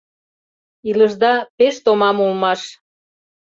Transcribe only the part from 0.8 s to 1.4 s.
—Илышда